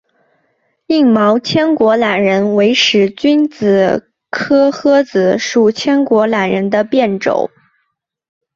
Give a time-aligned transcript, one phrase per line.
[0.87, 7.51] 硬毛千果榄仁为使君子科诃子属千果榄仁的变种。